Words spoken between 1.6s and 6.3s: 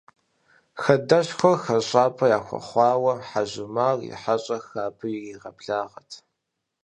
хэщӏапӏэ яхуэхъуауэ, Хьэжумар и хьэщӏэхэр абы иригъэблагъэрт.